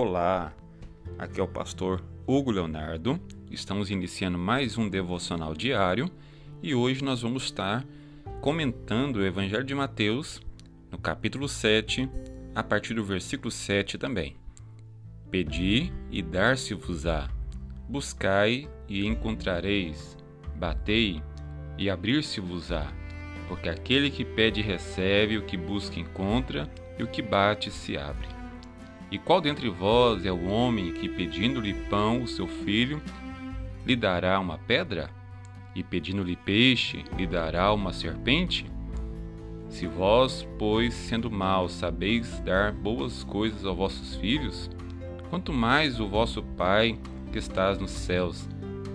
Olá, 0.00 0.54
aqui 1.18 1.40
é 1.40 1.42
o 1.42 1.48
pastor 1.48 2.04
Hugo 2.24 2.52
Leonardo. 2.52 3.20
Estamos 3.50 3.90
iniciando 3.90 4.38
mais 4.38 4.78
um 4.78 4.88
devocional 4.88 5.52
diário 5.54 6.08
e 6.62 6.72
hoje 6.72 7.02
nós 7.02 7.22
vamos 7.22 7.42
estar 7.42 7.84
comentando 8.40 9.16
o 9.16 9.26
Evangelho 9.26 9.64
de 9.64 9.74
Mateus, 9.74 10.40
no 10.88 10.98
capítulo 10.98 11.48
7, 11.48 12.08
a 12.54 12.62
partir 12.62 12.94
do 12.94 13.02
versículo 13.02 13.50
7 13.50 13.98
também. 13.98 14.36
Pedi 15.32 15.92
e 16.12 16.22
dar-se-vos-á, 16.22 17.28
buscai 17.88 18.68
e 18.88 19.04
encontrareis, 19.04 20.16
batei 20.54 21.20
e 21.76 21.90
abrir-se-vos-á, 21.90 22.86
porque 23.48 23.68
aquele 23.68 24.12
que 24.12 24.24
pede 24.24 24.62
recebe, 24.62 25.38
o 25.38 25.44
que 25.44 25.56
busca 25.56 25.98
encontra, 25.98 26.70
e 26.96 27.02
o 27.02 27.08
que 27.08 27.20
bate 27.20 27.68
se 27.68 27.98
abre. 27.98 28.37
E 29.10 29.18
qual 29.18 29.40
dentre 29.40 29.70
vós 29.70 30.26
é 30.26 30.32
o 30.32 30.48
homem 30.48 30.92
que, 30.92 31.08
pedindo-lhe 31.08 31.72
pão, 31.72 32.22
o 32.22 32.28
seu 32.28 32.46
filho, 32.46 33.00
lhe 33.86 33.96
dará 33.96 34.38
uma 34.38 34.58
pedra? 34.58 35.10
E 35.74 35.82
pedindo-lhe 35.82 36.36
peixe, 36.36 37.04
lhe 37.16 37.26
dará 37.26 37.72
uma 37.72 37.92
serpente? 37.92 38.66
Se 39.70 39.86
vós, 39.86 40.46
pois, 40.58 40.92
sendo 40.92 41.30
maus, 41.30 41.72
sabeis 41.72 42.40
dar 42.40 42.72
boas 42.72 43.24
coisas 43.24 43.64
aos 43.64 43.76
vossos 43.76 44.14
filhos, 44.16 44.70
quanto 45.30 45.52
mais 45.52 46.00
o 46.00 46.08
vosso 46.08 46.42
Pai, 46.42 46.98
que 47.32 47.38
estás 47.38 47.78
nos 47.78 47.90
céus, 47.90 48.46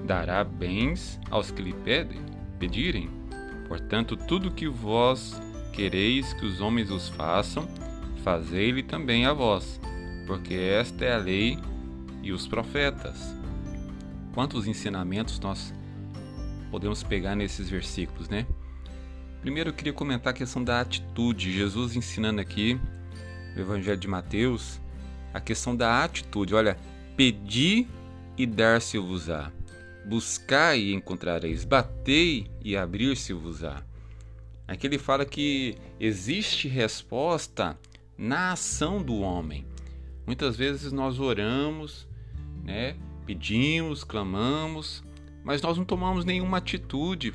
dará 0.05 0.43
bens 0.43 1.19
aos 1.31 1.49
que 1.49 1.61
lhe 1.61 1.73
pedem, 1.73 2.19
pedirem. 2.59 3.09
Portanto, 3.67 4.15
tudo 4.15 4.51
que 4.51 4.67
vós 4.67 5.41
quereis 5.71 6.33
que 6.33 6.45
os 6.45 6.61
homens 6.61 6.91
os 6.91 7.09
façam, 7.09 7.67
fazei-lhe 8.23 8.83
também 8.83 9.25
a 9.25 9.33
vós 9.33 9.79
porque 10.25 10.53
esta 10.53 11.05
é 11.05 11.13
a 11.13 11.17
lei 11.17 11.57
e 12.21 12.31
os 12.31 12.47
profetas. 12.47 13.33
Quantos 14.33 14.67
ensinamentos 14.67 15.39
nós 15.39 15.73
podemos 16.71 17.03
pegar 17.03 17.35
nesses 17.35 17.69
versículos, 17.69 18.29
né? 18.29 18.47
Primeiro 19.41 19.69
eu 19.69 19.73
queria 19.73 19.93
comentar 19.93 20.31
a 20.31 20.35
questão 20.35 20.63
da 20.63 20.79
atitude. 20.79 21.51
Jesus 21.51 21.95
ensinando 21.95 22.39
aqui 22.39 22.79
no 23.55 23.61
Evangelho 23.61 23.97
de 23.97 24.07
Mateus 24.07 24.79
a 25.33 25.41
questão 25.41 25.75
da 25.75 26.03
atitude. 26.03 26.55
Olha, 26.55 26.77
pedi 27.17 27.85
e 28.37 28.45
dar-se-vos-á. 28.45 29.51
Buscai 30.05 30.79
e 30.79 30.93
encontrareis. 30.93 31.65
Batei 31.65 32.49
e 32.63 32.75
abrir-se-vos-á. 32.77 33.83
Aqui 34.67 34.87
ele 34.87 34.97
fala 34.97 35.25
que 35.25 35.75
existe 35.99 36.67
resposta 36.67 37.77
na 38.17 38.53
ação 38.53 39.01
do 39.01 39.19
homem. 39.19 39.65
Muitas 40.25 40.55
vezes 40.55 40.91
nós 40.91 41.19
oramos, 41.19 42.07
né? 42.63 42.95
pedimos, 43.25 44.03
clamamos, 44.03 45.03
mas 45.43 45.61
nós 45.61 45.77
não 45.77 45.85
tomamos 45.85 46.25
nenhuma 46.25 46.57
atitude, 46.57 47.33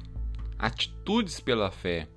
atitudes 0.59 1.41
pela 1.41 1.71
fé. 1.71 2.09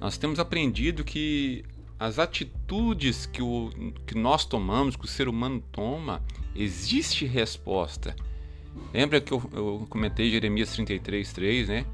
Nós 0.00 0.18
temos 0.18 0.38
aprendido 0.38 1.04
que 1.04 1.64
as 1.98 2.18
atitudes 2.18 3.26
que, 3.26 3.42
o, 3.42 3.70
que 4.06 4.16
nós 4.16 4.44
tomamos, 4.44 4.96
que 4.96 5.04
o 5.04 5.08
ser 5.08 5.28
humano 5.28 5.62
toma, 5.72 6.22
existe 6.54 7.24
resposta. 7.24 8.14
Lembra 8.92 9.20
que 9.20 9.32
eu, 9.32 9.42
eu 9.52 9.86
comentei 9.88 10.30
Jeremias 10.30 10.72
33, 10.72 11.32
3, 11.32 11.68
né? 11.68 11.86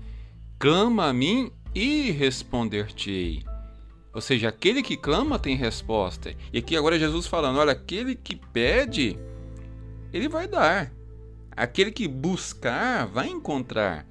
Clama 0.59 1.07
a 1.07 1.13
mim 1.13 1.51
e 1.75 2.11
responder-te-ei. 2.11 3.52
Ou 4.15 4.21
seja, 4.21 4.49
aquele 4.49 4.83
que 4.83 4.97
clama 4.97 5.39
tem 5.39 5.57
resposta. 5.57 6.35
E 6.53 6.59
aqui 6.59 6.77
agora 6.77 6.99
Jesus 6.99 7.27
falando: 7.27 7.59
olha, 7.59 7.73
aquele 7.73 8.15
que 8.15 8.37
pede, 8.37 9.19
ele 10.13 10.29
vai 10.29 10.47
dar. 10.47 10.93
Aquele 11.55 11.91
que 11.91 12.07
buscar, 12.07 13.07
vai 13.07 13.29
encontrar. 13.29 14.07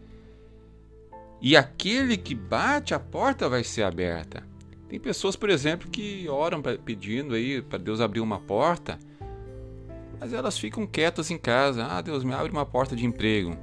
E 1.41 1.57
aquele 1.57 2.17
que 2.17 2.35
bate, 2.35 2.94
a 2.94 3.00
porta 3.00 3.50
vai 3.50 3.63
ser 3.63 3.84
aberta. 3.84 4.44
Tem 4.88 5.00
pessoas, 5.00 5.35
por 5.35 5.50
exemplo, 5.50 5.90
que 5.90 6.28
oram 6.29 6.61
pedindo 6.61 7.34
aí 7.34 7.61
para 7.61 7.79
Deus 7.79 8.01
abrir 8.01 8.19
uma 8.19 8.40
porta, 8.40 9.00
mas 10.19 10.34
elas 10.34 10.57
ficam 10.57 10.85
quietas 10.85 11.31
em 11.31 11.38
casa. 11.38 11.85
Ah, 11.85 12.01
Deus 12.01 12.23
me 12.23 12.34
abre 12.34 12.51
uma 12.51 12.66
porta 12.66 12.95
de 12.95 13.06
emprego. 13.06 13.57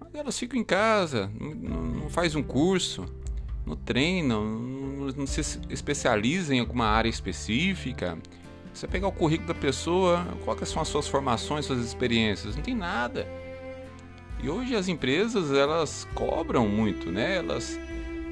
Mas 0.00 0.14
elas 0.14 0.38
ficam 0.38 0.58
em 0.58 0.64
casa, 0.64 1.30
não, 1.38 1.82
não 1.82 2.10
faz 2.10 2.34
um 2.34 2.42
curso, 2.42 3.04
não 3.64 3.76
treinam, 3.76 4.44
não 4.44 4.85
se 5.26 5.60
especializa 5.70 6.54
em 6.54 6.60
alguma 6.60 6.86
área 6.86 7.08
específica. 7.08 8.18
Você 8.72 8.86
pegar 8.86 9.08
o 9.08 9.12
currículo 9.12 9.48
da 9.48 9.54
pessoa, 9.54 10.26
quais 10.44 10.68
são 10.68 10.82
as 10.82 10.88
suas 10.88 11.08
formações, 11.08 11.64
suas 11.64 11.84
experiências? 11.84 12.56
Não 12.56 12.62
tem 12.62 12.74
nada. 12.74 13.26
E 14.42 14.50
hoje 14.50 14.76
as 14.76 14.86
empresas 14.86 15.50
elas 15.50 16.06
cobram 16.14 16.68
muito, 16.68 17.10
né? 17.10 17.36
Elas 17.36 17.78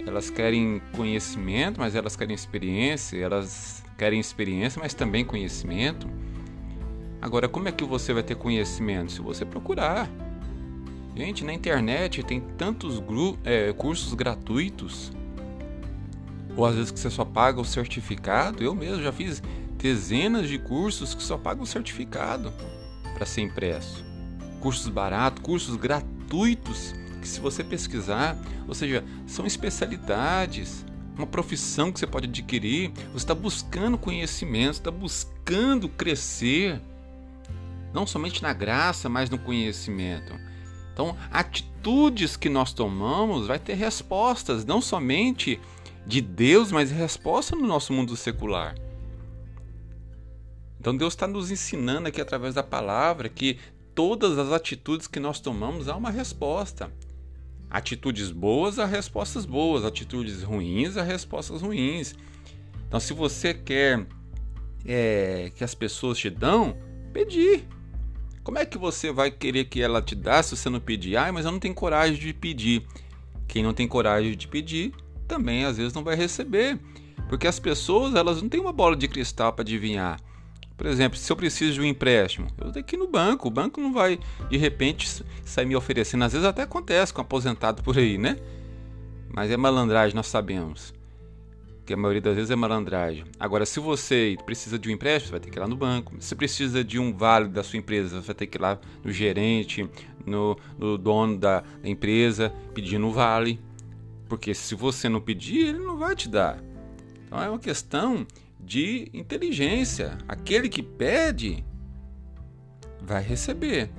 elas 0.07 0.29
querem 0.29 0.83
conhecimento, 0.95 1.81
mas 1.81 1.95
elas 1.95 2.15
querem 2.15 2.35
experiência, 2.35 3.17
elas 3.17 3.83
querem 3.97 4.21
experiência, 4.21 4.79
mas 4.79 4.93
também 4.93 5.25
conhecimento. 5.25 6.07
Agora, 7.23 7.49
como 7.49 7.69
é 7.69 7.73
que 7.73 7.85
você 7.85 8.13
vai 8.13 8.23
ter 8.23 8.35
conhecimento? 8.35 9.13
Se 9.13 9.23
você 9.23 9.47
procurar. 9.47 10.11
Gente, 11.17 11.43
na 11.43 11.55
internet 11.55 12.23
tem 12.23 12.41
tantos 12.59 13.03
é, 13.45 13.73
cursos 13.73 14.13
gratuitos 14.13 15.11
ou 16.57 16.65
às 16.65 16.75
vezes 16.75 16.91
que 16.91 16.99
você 16.99 17.11
só 17.11 17.25
paga 17.25 17.61
o 17.61 17.65
certificado. 17.65 18.63
Eu 18.63 18.75
mesmo 18.75 19.03
já 19.03 19.13
fiz 19.13 19.43
dezenas 19.77 20.49
de 20.49 20.59
cursos 20.59 21.15
que 21.15 21.23
só 21.23 21.37
pagam 21.37 21.65
o 21.65 21.67
certificado 21.67 22.53
para 23.15 23.27
ser 23.27 23.43
impresso. 23.43 24.05
Cursos 24.61 24.89
baratos, 24.89 25.43
cursos 25.43 25.77
gratuitos, 25.77 26.95
que 27.21 27.29
se 27.29 27.41
você 27.41 27.63
pesquisar, 27.63 28.37
ou 28.67 28.75
seja, 28.75 29.05
são 29.27 29.47
especialidades, 29.47 30.85
uma 31.17 31.27
profissão 31.27 31.93
que 31.93 31.99
você 31.99 32.07
pode 32.07 32.29
adquirir. 32.29 32.91
Você 33.13 33.17
está 33.17 33.35
buscando 33.35 33.97
conhecimento, 33.97 34.75
está 34.75 34.91
buscando 34.91 35.89
crescer, 35.89 36.81
não 37.93 38.07
somente 38.07 38.43
na 38.43 38.53
graça, 38.53 39.09
mas 39.09 39.31
no 39.31 39.39
conhecimento. 39.39 40.35
Então, 40.93 41.17
atitudes 41.31 42.37
que 42.37 42.49
nós 42.49 42.73
tomamos 42.73 43.47
vai 43.47 43.59
ter 43.59 43.75
respostas, 43.75 44.65
não 44.65 44.81
somente 44.81 45.61
de 46.07 46.21
Deus, 46.21 46.71
mas 46.71 46.91
resposta 46.91 47.57
no 47.57 47.67
nosso 47.67 47.93
mundo 47.93 48.17
secular. 48.17 48.75
Então 50.79 50.97
Deus 50.97 51.15
está 51.15 51.27
nos 51.27 51.51
ensinando 51.51 52.09
aqui 52.09 52.21
através 52.21 52.55
da 52.55 52.63
palavra 52.63 53.29
que 53.29 53.59
todas 53.95 54.39
as 54.39 54.53
atitudes 54.53 55.07
que 55.07 55.19
nós 55.19 55.41
tomamos 55.41 55.89
há 55.89 55.97
uma 55.97 56.11
resposta. 56.11 56.91
Atitudes 57.71 58.31
boas 58.31 58.79
há 58.79 58.85
respostas 58.85 59.47
boas, 59.47 59.85
atitudes 59.85 60.43
ruins 60.43 60.97
há 60.97 61.03
respostas 61.03 61.63
ruins. 61.63 62.15
Então, 62.87 63.01
se 63.01 63.13
você 63.13 63.55
quer 63.55 64.07
é, 64.85 65.51
que 65.57 65.65
as 65.65 65.75
pessoas 65.75 66.19
te 66.19 66.29
dão, 66.29 66.77
pedir. 67.13 67.67
Como 68.43 68.59
é 68.59 68.67
que 68.67 68.77
você 68.77 69.11
vai 69.11 69.31
querer 69.31 69.65
que 69.65 69.81
ela 69.81 70.03
te 70.03 70.15
dê 70.15 70.43
se 70.43 70.55
você 70.55 70.69
não 70.69 70.79
pedir? 70.79 71.17
Ah, 71.17 71.33
mas 71.33 71.47
eu 71.47 71.51
não 71.51 71.59
tenho 71.59 71.75
coragem 71.75 72.19
de 72.19 72.33
pedir. 72.35 72.87
Quem 73.49 73.63
não 73.63 73.73
tem 73.73 73.89
coragem 73.89 74.37
de 74.37 74.47
pedir 74.47 74.93
também 75.25 75.65
às 75.65 75.77
vezes 75.77 75.93
não 75.93 76.05
vai 76.05 76.15
receber, 76.15 76.79
porque 77.29 77.47
as 77.47 77.59
pessoas 77.59 78.15
elas 78.15 78.41
não 78.41 78.49
têm 78.49 78.61
uma 78.61 78.73
bola 78.73 78.97
de 78.97 79.09
cristal 79.09 79.53
para 79.53 79.63
adivinhar. 79.63 80.21
Por 80.77 80.87
exemplo, 80.87 81.17
se 81.17 81.31
eu 81.31 81.37
preciso 81.37 81.75
de 81.75 81.81
um 81.81 81.85
empréstimo, 81.85 82.49
eu 82.59 82.73
tenho 82.73 82.85
que 82.85 82.97
ir 82.97 82.99
no 82.99 83.07
banco. 83.07 83.47
O 83.47 83.51
banco 83.51 83.81
não 83.81 83.93
vai 83.93 84.19
de 84.51 84.57
repente 84.57 85.25
sair 85.45 85.67
me 85.67 85.77
oferecendo. 85.77 86.25
Às 86.25 86.33
vezes 86.33 86.47
até 86.47 86.63
acontece 86.63 87.13
com 87.13 87.21
um 87.21 87.25
aposentado 87.25 87.83
por 87.83 87.97
aí, 87.97 88.19
né? 88.19 88.39
Mas 89.33 89.51
é 89.51 89.57
malandragem, 89.57 90.17
nós 90.17 90.27
sabemos. 90.27 90.93
Que 91.87 91.93
a 91.93 91.97
maioria 91.97 92.21
das 92.21 92.35
vezes 92.35 92.51
é 92.51 92.57
malandragem. 92.57 93.25
Agora, 93.39 93.65
se 93.65 93.79
você 93.79 94.37
precisa 94.45 94.79
de 94.79 94.89
um 94.89 94.93
empréstimo, 94.93 95.29
você 95.29 95.31
vai 95.33 95.41
ter 95.41 95.51
que 95.51 95.59
ir 95.59 95.61
lá 95.61 95.69
no 95.69 95.77
banco. 95.77 96.15
Se 96.19 96.35
precisa 96.35 96.83
de 96.83 96.99
um 96.99 97.13
vale 97.13 97.49
da 97.49 97.63
sua 97.63 97.79
empresa, 97.79 98.21
você 98.21 98.27
vai 98.27 98.35
ter 98.35 98.47
que 98.47 98.57
ir 98.57 98.61
lá 98.61 98.79
no 99.05 99.13
gerente, 99.13 99.89
no, 100.27 100.57
no 100.79 100.97
dono 100.97 101.37
da 101.37 101.63
empresa, 101.85 102.53
pedindo 102.73 103.07
um 103.07 103.11
vale. 103.11 103.61
Porque 104.29 104.55
se 104.55 104.75
você 104.75 105.09
não 105.09 105.21
pedir, 105.21 105.69
ele 105.69 105.79
não 105.79 105.97
vai 105.97 106.15
te 106.17 106.29
dar. 106.29 106.59
Então 107.27 107.43
é 107.43 107.49
uma 107.49 107.59
questão 107.59 108.27
de 108.59 109.09
inteligência. 109.13 110.17
Aquele 110.27 110.69
que 110.69 110.83
pede 110.83 111.65
vai 113.01 113.23
receber. 113.23 113.91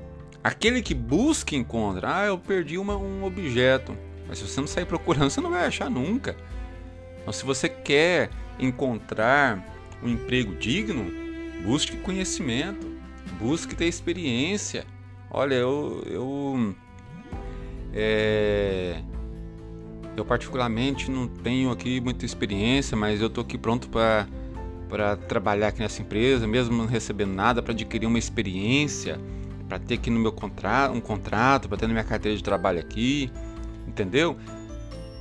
Aquele 0.43 0.81
que 0.81 0.93
busca 0.93 1.55
encontra. 1.55 2.17
Ah, 2.17 2.25
eu 2.25 2.37
perdi 2.37 2.77
uma, 2.77 2.97
um 2.97 3.23
objeto. 3.23 3.97
Mas 4.27 4.39
se 4.39 4.47
você 4.47 4.59
não 4.59 4.67
sair 4.67 4.85
procurando, 4.85 5.29
você 5.29 5.41
não 5.41 5.51
vai 5.51 5.65
achar 5.65 5.89
nunca. 5.89 6.35
Então, 7.21 7.33
se 7.33 7.45
você 7.45 7.69
quer 7.69 8.29
encontrar 8.59 9.63
um 10.03 10.09
emprego 10.09 10.55
digno, 10.55 11.11
busque 11.63 11.97
conhecimento, 11.97 12.87
busque 13.39 13.75
ter 13.75 13.85
experiência. 13.85 14.85
Olha, 15.31 15.55
eu, 15.55 16.03
eu 16.05 16.75
é, 17.93 19.01
eu 20.15 20.25
particularmente 20.25 21.11
não 21.11 21.27
tenho 21.27 21.71
aqui 21.71 21.99
muita 21.99 22.25
experiência, 22.25 22.95
mas 22.95 23.21
eu 23.21 23.27
estou 23.27 23.43
aqui 23.43 23.57
pronto 23.57 23.89
para 23.89 24.27
para 24.87 25.15
trabalhar 25.15 25.69
aqui 25.69 25.79
nessa 25.79 26.01
empresa, 26.01 26.47
mesmo 26.47 26.77
não 26.77 26.85
recebendo 26.85 27.33
nada, 27.33 27.61
para 27.61 27.73
adquirir 27.73 28.05
uma 28.05 28.19
experiência, 28.19 29.19
para 29.67 29.79
ter 29.79 29.95
aqui 29.95 30.09
no 30.09 30.19
meu 30.19 30.31
contrato, 30.31 30.93
um 30.93 31.01
contrato, 31.01 31.67
para 31.67 31.77
ter 31.77 31.87
na 31.87 31.93
minha 31.93 32.03
carteira 32.03 32.37
de 32.37 32.43
trabalho 32.43 32.79
aqui, 32.79 33.31
entendeu? 33.87 34.37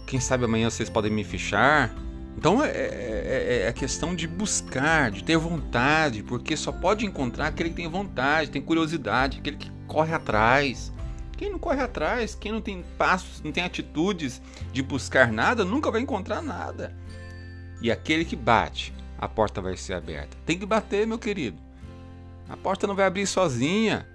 Quem 0.06 0.20
sabe 0.20 0.44
amanhã 0.44 0.68
vocês 0.68 0.90
podem 0.90 1.10
me 1.10 1.24
fichar. 1.24 1.94
Então 2.36 2.62
é, 2.62 2.68
é, 2.68 3.62
é, 3.64 3.68
é 3.68 3.72
questão 3.72 4.14
de 4.14 4.28
buscar, 4.28 5.10
de 5.10 5.24
ter 5.24 5.36
vontade, 5.36 6.22
porque 6.22 6.56
só 6.56 6.70
pode 6.70 7.06
encontrar 7.06 7.48
aquele 7.48 7.70
que 7.70 7.76
tem 7.76 7.88
vontade, 7.88 8.50
tem 8.50 8.60
curiosidade, 8.60 9.38
aquele 9.38 9.56
que 9.56 9.70
corre 9.86 10.12
atrás. 10.12 10.92
Quem 11.36 11.50
não 11.50 11.58
corre 11.58 11.82
atrás, 11.82 12.34
quem 12.34 12.52
não 12.52 12.60
tem 12.60 12.84
passos, 12.96 13.42
não 13.42 13.52
tem 13.52 13.64
atitudes 13.64 14.40
de 14.72 14.82
buscar 14.82 15.32
nada, 15.32 15.64
nunca 15.64 15.90
vai 15.90 16.00
encontrar 16.00 16.42
nada. 16.42 16.94
E 17.80 17.90
aquele 17.90 18.24
que 18.24 18.36
bate, 18.36 18.94
a 19.18 19.28
porta 19.28 19.60
vai 19.60 19.76
ser 19.76 19.94
aberta. 19.94 20.36
Tem 20.46 20.58
que 20.58 20.66
bater, 20.66 21.06
meu 21.06 21.18
querido. 21.18 21.60
A 22.48 22.56
porta 22.56 22.86
não 22.86 22.94
vai 22.94 23.06
abrir 23.06 23.26
sozinha. 23.26 24.06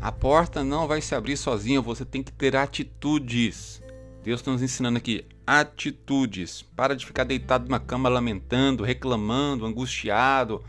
A 0.00 0.10
porta 0.10 0.64
não 0.64 0.86
vai 0.86 1.00
se 1.00 1.14
abrir 1.14 1.36
sozinha, 1.36 1.80
você 1.80 2.04
tem 2.04 2.22
que 2.22 2.32
ter 2.32 2.56
atitudes. 2.56 3.82
Deus 4.22 4.40
está 4.40 4.50
nos 4.50 4.62
ensinando 4.62 4.98
aqui 4.98 5.26
atitudes. 5.46 6.62
Para 6.62 6.96
de 6.96 7.04
ficar 7.04 7.24
deitado 7.24 7.64
numa 7.66 7.80
cama 7.80 8.08
lamentando, 8.08 8.82
reclamando, 8.82 9.66
angustiado, 9.66 10.64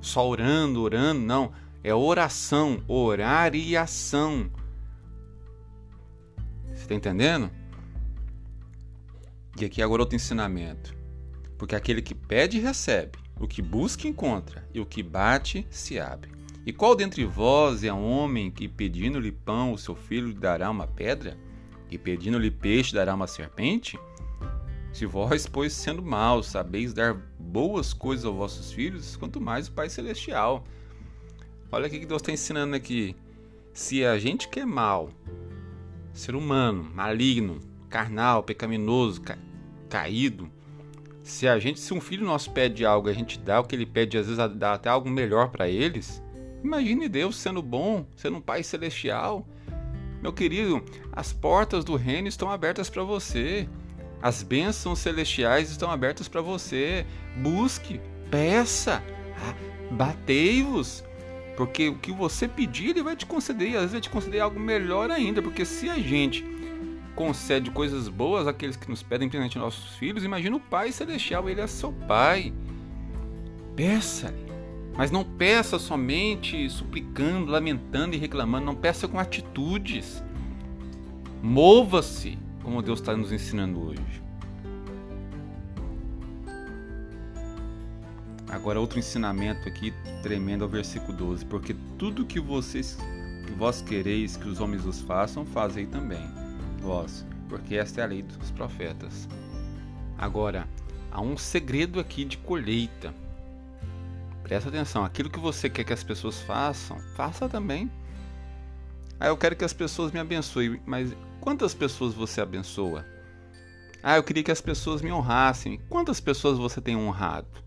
só 0.00 0.26
orando, 0.26 0.82
orando. 0.82 1.20
Não, 1.20 1.52
é 1.84 1.94
oração, 1.94 2.82
orar 2.88 3.54
e 3.54 3.76
ação. 3.76 4.50
Você 6.72 6.82
está 6.82 6.94
entendendo? 6.94 7.50
E 9.60 9.66
aqui 9.66 9.82
agora 9.82 10.00
outro 10.00 10.16
ensinamento. 10.16 10.96
Porque 11.58 11.76
aquele 11.76 12.00
que 12.00 12.14
pede, 12.14 12.58
recebe. 12.58 13.18
O 13.38 13.46
que 13.46 13.60
busca, 13.60 14.08
encontra. 14.08 14.66
E 14.72 14.80
o 14.80 14.86
que 14.86 15.02
bate, 15.02 15.66
se 15.68 16.00
abre. 16.00 16.32
E 16.64 16.72
qual 16.72 16.96
dentre 16.96 17.26
vós 17.26 17.84
é 17.84 17.92
homem 17.92 18.50
que, 18.50 18.66
pedindo-lhe 18.66 19.30
pão, 19.30 19.74
o 19.74 19.78
seu 19.78 19.94
filho 19.94 20.28
lhe 20.28 20.34
dará 20.34 20.70
uma 20.70 20.86
pedra? 20.86 21.36
E 21.90 21.98
pedindo-lhe 21.98 22.50
peixe, 22.50 22.94
dará 22.94 23.14
uma 23.14 23.26
serpente? 23.26 23.98
Se 24.90 25.04
vós, 25.04 25.46
pois, 25.46 25.74
sendo 25.74 26.02
maus, 26.02 26.46
sabeis 26.46 26.94
dar 26.94 27.14
boas 27.38 27.92
coisas 27.92 28.24
aos 28.24 28.36
vossos 28.36 28.72
filhos, 28.72 29.16
quanto 29.16 29.38
mais 29.38 29.68
o 29.68 29.72
Pai 29.72 29.90
Celestial. 29.90 30.64
Olha 31.74 31.86
o 31.86 31.90
que 31.90 32.06
Deus 32.06 32.22
está 32.22 32.32
ensinando 32.32 32.74
aqui. 32.74 33.14
Se 33.72 34.04
a 34.04 34.18
gente 34.18 34.48
que 34.48 34.60
é 34.60 34.64
mal, 34.64 35.10
ser 36.12 36.34
humano, 36.34 36.88
maligno, 36.94 37.60
carnal, 37.88 38.42
pecaminoso, 38.42 39.20
ca 39.20 39.36
caído, 39.88 40.50
se 41.22 41.46
a 41.46 41.58
gente, 41.58 41.78
se 41.78 41.94
um 41.94 42.00
filho 42.00 42.26
nosso 42.26 42.50
pede 42.50 42.84
algo, 42.84 43.08
a 43.08 43.12
gente 43.12 43.38
dá 43.38 43.60
o 43.60 43.64
que 43.64 43.76
ele 43.76 43.86
pede, 43.86 44.18
às 44.18 44.26
vezes 44.26 44.56
dá 44.56 44.74
até 44.74 44.88
algo 44.88 45.08
melhor 45.08 45.50
para 45.50 45.68
eles, 45.68 46.22
Imagine 46.64 47.10
Deus 47.10 47.36
sendo 47.36 47.60
bom, 47.60 48.06
sendo 48.16 48.38
um 48.38 48.40
Pai 48.40 48.62
celestial. 48.62 49.46
Meu 50.22 50.32
querido, 50.32 50.82
as 51.12 51.30
portas 51.30 51.84
do 51.84 51.94
reino 51.94 52.26
estão 52.26 52.50
abertas 52.50 52.88
para 52.88 53.02
você. 53.02 53.68
As 54.22 54.42
bênçãos 54.42 54.98
celestiais 55.00 55.70
estão 55.70 55.90
abertas 55.90 56.26
para 56.26 56.40
você. 56.40 57.04
Busque, 57.36 58.00
peça, 58.30 59.02
ah, 59.36 59.54
batei-vos. 59.90 61.04
Porque 61.56 61.88
o 61.88 61.96
que 61.96 62.12
você 62.12 62.48
pedir, 62.48 62.90
ele 62.90 63.02
vai 63.02 63.16
te 63.16 63.26
conceder. 63.26 63.70
E 63.70 63.76
às 63.76 63.82
vezes 63.82 63.92
vai 63.92 64.00
te 64.00 64.10
conceder 64.10 64.40
algo 64.40 64.58
melhor 64.58 65.10
ainda. 65.10 65.40
Porque 65.40 65.64
se 65.64 65.88
a 65.88 65.98
gente 65.98 66.44
concede 67.14 67.70
coisas 67.70 68.08
boas 68.08 68.46
àqueles 68.46 68.76
que 68.76 68.90
nos 68.90 69.02
pedem, 69.02 69.28
principalmente 69.28 69.58
nossos 69.58 69.96
filhos, 69.96 70.24
imagina 70.24 70.56
o 70.56 70.60
Pai 70.60 70.90
Celestial, 70.90 71.48
ele 71.48 71.60
é 71.60 71.66
seu 71.66 71.92
Pai. 71.92 72.52
Peça-lhe. 73.76 74.44
Mas 74.96 75.10
não 75.10 75.24
peça 75.24 75.78
somente 75.78 76.68
suplicando, 76.70 77.50
lamentando 77.50 78.14
e 78.14 78.18
reclamando, 78.18 78.66
não 78.66 78.74
peça 78.74 79.08
com 79.08 79.18
atitudes. 79.18 80.22
Mova-se, 81.42 82.38
como 82.62 82.80
Deus 82.80 83.00
está 83.00 83.16
nos 83.16 83.32
ensinando 83.32 83.80
hoje. 83.88 84.23
Agora 88.54 88.78
outro 88.78 89.00
ensinamento 89.00 89.68
aqui 89.68 89.92
tremendo 90.22 90.62
ao 90.62 90.70
versículo 90.70 91.12
12, 91.12 91.44
porque 91.46 91.74
tudo 91.98 92.24
que 92.24 92.38
vocês 92.38 92.96
que 93.44 93.52
vós 93.52 93.82
quereis 93.82 94.36
que 94.36 94.48
os 94.48 94.60
homens 94.60 94.86
os 94.86 95.00
façam, 95.00 95.44
fazei 95.44 95.86
também 95.86 96.24
vós, 96.78 97.26
porque 97.48 97.74
esta 97.74 98.00
é 98.00 98.04
a 98.04 98.06
lei 98.06 98.22
dos 98.22 98.52
profetas. 98.52 99.28
Agora, 100.16 100.68
há 101.10 101.20
um 101.20 101.36
segredo 101.36 101.98
aqui 101.98 102.24
de 102.24 102.38
colheita. 102.38 103.12
Presta 104.44 104.68
atenção, 104.68 105.04
aquilo 105.04 105.30
que 105.30 105.40
você 105.40 105.68
quer 105.68 105.82
que 105.82 105.92
as 105.92 106.04
pessoas 106.04 106.40
façam, 106.42 106.96
faça 107.16 107.48
também. 107.48 107.90
Ah, 109.18 109.26
eu 109.26 109.36
quero 109.36 109.56
que 109.56 109.64
as 109.64 109.72
pessoas 109.72 110.12
me 110.12 110.20
abençoem, 110.20 110.80
mas 110.86 111.12
quantas 111.40 111.74
pessoas 111.74 112.14
você 112.14 112.40
abençoa? 112.40 113.04
Ah, 114.00 114.14
eu 114.14 114.22
queria 114.22 114.44
que 114.44 114.52
as 114.52 114.60
pessoas 114.60 115.02
me 115.02 115.10
honrassem. 115.10 115.80
Quantas 115.88 116.20
pessoas 116.20 116.56
você 116.56 116.80
tem 116.80 116.94
honrado? 116.94 117.63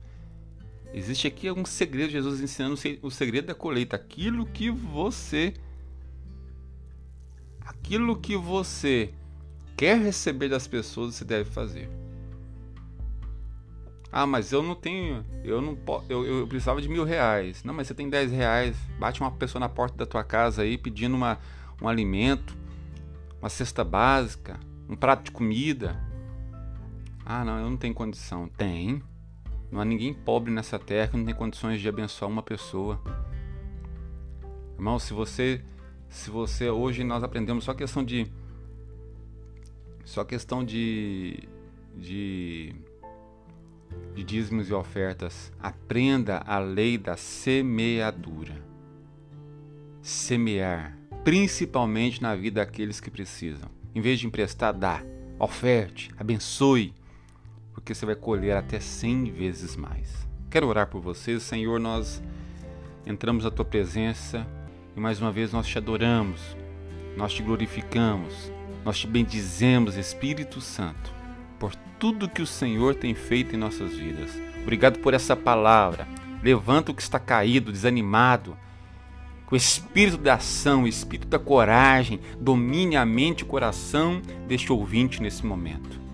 Existe 0.94 1.28
aqui 1.28 1.48
algum 1.48 1.66
segredo, 1.66 2.12
Jesus 2.12 2.42
ensinando 2.42 2.80
o 3.02 3.12
segredo 3.12 3.48
da 3.48 3.56
colheita, 3.56 3.96
aquilo 3.96 4.46
que 4.46 4.70
você 4.70 5.54
aquilo 7.62 8.18
que 8.18 8.36
você 8.36 9.14
quer 9.76 10.00
receber 10.00 10.50
das 10.50 10.68
pessoas, 10.68 11.16
você 11.16 11.26
deve 11.26 11.50
fazer. 11.50 11.90
Ah, 14.12 14.26
mas 14.26 14.52
eu 14.52 14.64
não 14.64 14.74
tenho, 14.74 15.26
eu 15.44 15.62
não 15.62 15.78
eu, 16.10 16.26
eu 16.26 16.48
precisava 16.48 16.82
de 16.82 16.88
mil 16.88 17.04
reais. 17.04 17.64
Não, 17.64 17.74
mas 17.74 17.88
você 17.88 17.94
tem 17.94 18.10
dez 18.10 18.32
reais. 18.32 18.78
Bate 18.98 19.20
uma 19.22 19.32
pessoa 19.32 19.60
na 19.60 19.70
porta 19.70 19.98
da 19.98 20.06
tua 20.06 20.24
casa 20.24 20.62
aí 20.62 20.78
pedindo 20.78 21.16
uma, 21.16 21.38
um 21.82 21.88
alimento, 21.88 22.58
uma 23.40 23.50
cesta 23.50 23.84
básica, 23.84 24.60
um 24.90 24.96
prato 24.96 25.26
de 25.26 25.32
comida. 25.32 26.02
Ah, 27.26 27.44
não, 27.44 27.60
eu 27.60 27.70
não 27.70 27.78
tenho 27.78 27.94
condição. 27.94 28.48
Tem. 28.48 29.04
Não 29.72 29.82
há 29.82 29.86
ninguém 29.86 30.14
pobre 30.14 30.52
nessa 30.52 30.80
terra 30.80 31.10
que 31.10 31.18
não 31.18 31.26
tem 31.26 31.36
condições 31.36 31.82
de 31.82 31.90
abençoar 31.90 32.30
uma 32.32 32.44
pessoa. 32.44 33.02
Irmão, 34.76 34.98
se 35.00 35.14
você, 35.14 35.62
se 36.10 36.30
você 36.30 36.70
hoje 36.70 37.04
nós 37.04 37.24
aprendemos 37.24 37.64
só 37.64 37.74
questão 37.74 38.04
de, 38.04 38.32
só 40.06 40.24
questão 40.24 40.64
de, 40.64 41.48
de 41.96 42.76
de 44.14 44.24
dízimos 44.24 44.70
e 44.70 44.74
ofertas, 44.74 45.52
aprenda 45.60 46.44
a 46.46 46.58
lei 46.58 46.98
da 46.98 47.16
semeadura. 47.16 48.60
Semear, 50.02 50.98
principalmente 51.24 52.22
na 52.22 52.36
vida 52.36 52.66
daqueles 52.66 53.00
que 53.00 53.12
precisam. 53.12 53.70
Em 53.94 54.02
vez 54.02 54.20
de 54.20 54.28
emprestar, 54.28 54.74
dá. 54.74 55.04
Oferte, 55.40 56.10
abençoe, 56.18 56.94
porque 57.78 57.94
você 57.94 58.08
vai 58.08 58.16
colher 58.16 58.58
até 58.58 58.80
cem 58.80 59.26
vezes 59.26 59.76
mais. 59.76 60.28
Quero 60.50 60.66
orar 60.66 60.88
por 60.88 61.00
vocês, 61.00 61.44
Senhor. 61.44 61.80
Nós 61.80 62.24
entramos 63.06 63.44
na 63.44 63.52
tua 63.52 63.64
presença 63.64 64.48
e 64.96 65.00
mais 65.00 65.22
uma 65.22 65.32
vez 65.32 65.54
nós 65.54 65.68
te 65.68 65.78
adoramos, 65.78 66.58
nós 67.16 67.32
te 67.34 67.44
glorificamos, 67.44 68.52
nós 68.84 68.98
te 68.98 69.06
bendizemos, 69.06 69.96
Espírito 69.96 70.60
Santo 70.60 71.16
por 71.60 71.76
tudo 72.00 72.30
que 72.30 72.42
o 72.42 72.48
Senhor 72.48 72.96
tem 72.96 73.14
feito 73.14 73.56
em 73.56 73.60
nossas 73.60 73.96
vidas. 73.96 74.32
Obrigado 74.62 75.00
por 75.00 75.14
essa 75.14 75.36
palavra. 75.36 76.08
Levanta 76.42 76.92
o 76.92 76.96
que 76.96 77.02
está 77.02 77.20
caído, 77.20 77.72
desanimado. 77.72 78.58
Que 79.48 79.54
o 79.54 79.56
espírito 79.56 80.18
da 80.18 80.34
ação, 80.34 80.84
o 80.84 80.88
espírito 80.88 81.28
da 81.28 81.40
coragem 81.40 82.20
domine 82.40 82.98
a 82.98 83.06
mente 83.06 83.42
e 83.42 83.44
o 83.44 83.48
coração 83.48 84.22
deste 84.48 84.74
ouvinte 84.74 85.22
nesse 85.22 85.46
momento. 85.46 86.07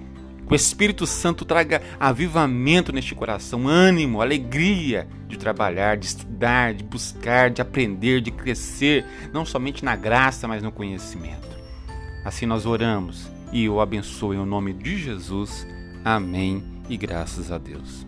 Que 0.45 0.53
o 0.53 0.55
Espírito 0.55 1.07
Santo 1.07 1.45
traga 1.45 1.81
avivamento 1.99 2.91
neste 2.91 3.15
coração, 3.15 3.67
ânimo, 3.67 4.21
alegria 4.21 5.07
de 5.27 5.37
trabalhar, 5.37 5.97
de 5.97 6.05
estudar, 6.05 6.73
de 6.73 6.83
buscar, 6.83 7.49
de 7.49 7.61
aprender, 7.61 8.21
de 8.21 8.31
crescer, 8.31 9.05
não 9.31 9.45
somente 9.45 9.83
na 9.83 9.95
graça, 9.95 10.47
mas 10.47 10.61
no 10.61 10.71
conhecimento. 10.71 11.47
Assim 12.25 12.45
nós 12.45 12.65
oramos 12.65 13.29
e 13.51 13.67
o 13.69 13.79
abençoe 13.79 14.37
em 14.37 14.45
nome 14.45 14.73
de 14.73 14.97
Jesus. 14.97 15.65
Amém 16.03 16.63
e 16.89 16.97
graças 16.97 17.51
a 17.51 17.57
Deus. 17.57 18.05